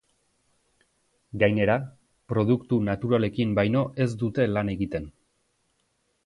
[1.43, 1.75] Gainera,
[2.33, 5.07] produktu naturalekin baino ez dute lan egiten.